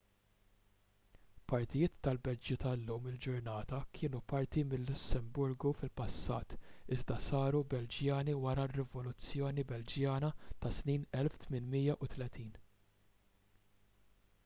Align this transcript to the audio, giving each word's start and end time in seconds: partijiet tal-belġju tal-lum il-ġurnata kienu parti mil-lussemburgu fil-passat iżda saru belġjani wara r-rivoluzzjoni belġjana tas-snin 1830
partijiet 1.51 1.97
tal-belġju 2.05 2.55
tal-lum 2.61 3.03
il-ġurnata 3.09 3.81
kienu 3.97 4.21
parti 4.31 4.63
mil-lussemburgu 4.71 5.73
fil-passat 5.81 6.55
iżda 6.95 7.17
saru 7.25 7.61
belġjani 7.75 8.35
wara 8.45 8.65
r-rivoluzzjoni 8.71 9.67
belġjana 9.73 10.31
tas-snin 10.65 11.05
1830 11.19 12.59